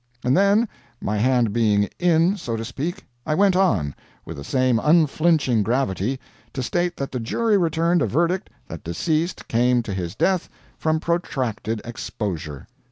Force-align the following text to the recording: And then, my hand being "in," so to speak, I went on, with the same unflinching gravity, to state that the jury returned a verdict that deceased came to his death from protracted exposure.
And 0.23 0.35
then, 0.35 0.67
my 0.99 1.17
hand 1.19 1.53
being 1.53 1.87
"in," 1.99 2.35
so 2.35 2.55
to 2.57 2.65
speak, 2.65 3.05
I 3.23 3.35
went 3.35 3.55
on, 3.55 3.93
with 4.25 4.37
the 4.37 4.43
same 4.43 4.79
unflinching 4.79 5.61
gravity, 5.61 6.19
to 6.53 6.63
state 6.63 6.97
that 6.97 7.11
the 7.11 7.19
jury 7.19 7.55
returned 7.55 8.01
a 8.01 8.07
verdict 8.07 8.49
that 8.67 8.83
deceased 8.83 9.47
came 9.47 9.83
to 9.83 9.93
his 9.93 10.15
death 10.15 10.49
from 10.75 10.99
protracted 10.99 11.83
exposure. 11.85 12.65